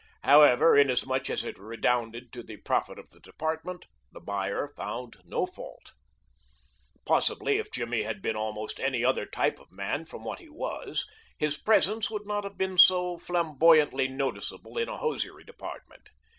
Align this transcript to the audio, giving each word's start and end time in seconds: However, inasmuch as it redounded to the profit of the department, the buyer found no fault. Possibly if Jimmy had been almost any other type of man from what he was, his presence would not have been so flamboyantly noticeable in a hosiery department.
However, 0.23 0.75
inasmuch 0.75 1.29
as 1.29 1.43
it 1.43 1.59
redounded 1.59 2.33
to 2.33 2.41
the 2.41 2.57
profit 2.57 2.97
of 2.97 3.09
the 3.11 3.19
department, 3.19 3.85
the 4.11 4.19
buyer 4.19 4.67
found 4.67 5.17
no 5.25 5.45
fault. 5.45 5.91
Possibly 7.05 7.59
if 7.59 7.71
Jimmy 7.71 8.01
had 8.01 8.19
been 8.19 8.35
almost 8.35 8.79
any 8.79 9.05
other 9.05 9.27
type 9.27 9.59
of 9.59 9.71
man 9.71 10.05
from 10.05 10.23
what 10.23 10.39
he 10.39 10.49
was, 10.49 11.05
his 11.37 11.55
presence 11.55 12.09
would 12.09 12.25
not 12.25 12.43
have 12.45 12.57
been 12.57 12.79
so 12.79 13.19
flamboyantly 13.19 14.07
noticeable 14.07 14.75
in 14.79 14.89
a 14.89 14.97
hosiery 14.97 15.43
department. 15.43 16.09